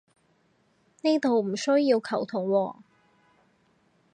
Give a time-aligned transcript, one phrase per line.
[1.03, 2.75] 呢度唔需要球僮喎